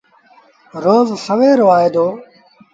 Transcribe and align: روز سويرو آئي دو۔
روز 0.83 1.07
سويرو 1.25 1.67
آئي 1.77 1.89
دو۔ 1.95 2.07